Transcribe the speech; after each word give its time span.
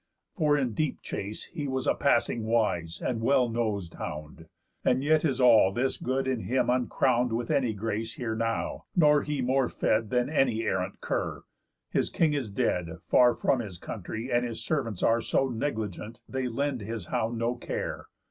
For 0.35 0.57
in 0.57 0.73
deep 0.73 1.03
chace 1.03 1.43
He 1.43 1.67
was 1.67 1.85
a 1.85 1.93
passing 1.93 2.43
wise 2.45 2.99
and 3.05 3.21
well 3.21 3.49
nos'd 3.49 3.93
hound. 3.93 4.47
And 4.83 5.03
yet 5.03 5.23
is 5.23 5.39
all 5.39 5.71
this 5.71 5.97
good 5.97 6.27
in 6.27 6.39
him 6.39 6.71
uncrown'd 6.71 7.31
With 7.31 7.51
any 7.51 7.75
grace 7.75 8.15
here 8.15 8.33
now, 8.33 8.85
nor 8.95 9.21
he 9.21 9.43
more 9.43 9.69
fed 9.69 10.09
Than 10.09 10.27
any 10.27 10.63
errant 10.63 11.01
cur. 11.01 11.43
His 11.91 12.09
king 12.09 12.33
is 12.33 12.49
dead, 12.49 12.87
Far 13.05 13.35
from 13.35 13.59
his 13.59 13.77
country; 13.77 14.31
and 14.31 14.43
his 14.43 14.63
servants 14.65 15.03
are 15.03 15.21
So 15.21 15.49
negligent 15.49 16.19
they 16.27 16.47
lend 16.47 16.81
his 16.81 17.05
hound 17.05 17.37
no 17.37 17.53
care. 17.53 18.07